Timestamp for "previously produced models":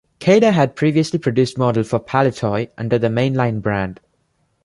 0.75-1.87